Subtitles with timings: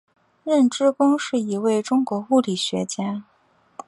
[0.43, 3.23] 任之恭是一位中国物理学家。